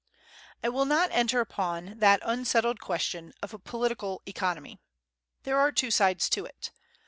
[0.63, 4.79] I will not enter upon that unsettled question of political economy.
[5.43, 6.71] There are two sides to it.